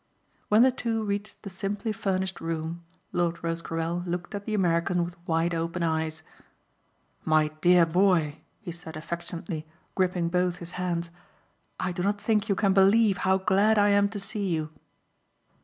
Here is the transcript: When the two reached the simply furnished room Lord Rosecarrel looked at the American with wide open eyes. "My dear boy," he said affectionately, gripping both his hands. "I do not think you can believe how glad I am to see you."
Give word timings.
When 0.49 0.63
the 0.63 0.71
two 0.71 1.03
reached 1.03 1.43
the 1.43 1.51
simply 1.51 1.91
furnished 1.91 2.41
room 2.41 2.83
Lord 3.13 3.43
Rosecarrel 3.43 4.01
looked 4.07 4.33
at 4.33 4.45
the 4.45 4.55
American 4.55 5.05
with 5.05 5.15
wide 5.27 5.53
open 5.53 5.83
eyes. 5.83 6.23
"My 7.23 7.49
dear 7.61 7.85
boy," 7.85 8.39
he 8.61 8.71
said 8.71 8.97
affectionately, 8.97 9.67
gripping 9.93 10.29
both 10.29 10.55
his 10.55 10.71
hands. 10.71 11.11
"I 11.79 11.91
do 11.91 12.01
not 12.01 12.19
think 12.19 12.49
you 12.49 12.55
can 12.55 12.73
believe 12.73 13.17
how 13.17 13.37
glad 13.37 13.77
I 13.77 13.89
am 13.89 14.09
to 14.09 14.19
see 14.19 14.47
you." 14.49 14.71